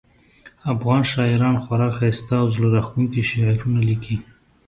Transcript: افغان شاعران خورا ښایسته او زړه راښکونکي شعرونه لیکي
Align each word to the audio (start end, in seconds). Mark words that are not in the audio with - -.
افغان 0.73 1.01
شاعران 1.11 1.55
خورا 1.63 1.89
ښایسته 1.97 2.33
او 2.41 2.47
زړه 2.55 2.67
راښکونکي 2.75 3.21
شعرونه 3.29 3.79
لیکي 3.89 4.17